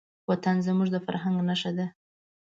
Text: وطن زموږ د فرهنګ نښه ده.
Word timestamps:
وطن 0.29 0.55
زموږ 0.67 0.87
د 0.93 0.97
فرهنګ 1.05 1.37
نښه 1.47 1.71
ده. 1.77 1.85